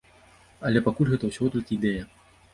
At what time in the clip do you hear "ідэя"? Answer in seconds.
1.79-2.03